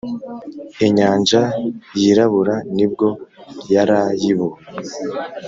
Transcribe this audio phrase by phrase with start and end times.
[0.85, 1.41] inyanja
[2.01, 3.07] yirabura nibwo
[3.73, 4.61] yarayibonye